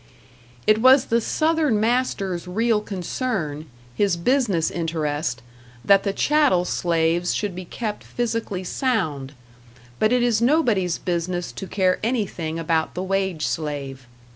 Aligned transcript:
It 0.65 0.81
was 0.81 1.05
the 1.05 1.21
Southern 1.21 1.79
master's 1.79 2.47
real 2.47 2.81
concern, 2.81 3.67
his 3.93 4.17
business 4.17 4.71
interest, 4.71 5.43
that 5.85 6.01
the 6.01 6.11
chattel 6.11 6.65
slave 6.65 7.27
should 7.27 7.53
be 7.53 7.65
kept 7.65 8.03
physically 8.03 8.63
sound; 8.63 9.33
but 9.99 10.11
it 10.11 10.23
is 10.23 10.41
nobody's 10.41 10.97
business 10.97 11.51
to 11.51 11.67
care 11.67 11.99
anything 12.03 12.57
about 12.57 12.95
the 12.95 13.03
wage 13.03 13.45
slave. 13.45 14.07